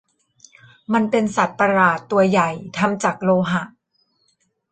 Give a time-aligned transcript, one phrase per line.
[0.93, 3.63] มันเป็นสัตว์ประหลาดตัวใหญ่ทำจากโลหะ